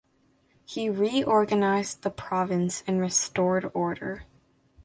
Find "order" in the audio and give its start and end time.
3.75-4.23